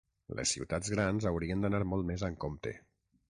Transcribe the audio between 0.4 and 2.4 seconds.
ciutats grans haurien d’anar molt més